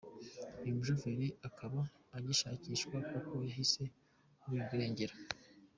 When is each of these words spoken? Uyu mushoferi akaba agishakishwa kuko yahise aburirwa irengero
Uyu 0.61 0.77
mushoferi 0.77 1.27
akaba 1.47 1.79
agishakishwa 2.17 2.97
kuko 3.11 3.31
yahise 3.47 3.81
aburirwa 4.43 4.73
irengero 4.77 5.15